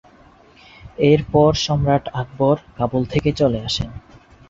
[1.09, 3.89] এরপর সম্রাট আকবর কাবুল থেকে চলে আসেন।